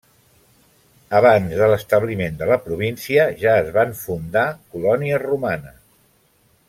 Abans 1.17 1.51
de 1.59 1.67
l'establiment 1.71 2.39
de 2.39 2.47
la 2.53 2.57
província 2.69 3.27
ja 3.43 3.53
es 3.65 3.69
van 3.77 3.95
fundar 4.01 4.47
colònies 4.77 5.23
romanes. 5.27 5.79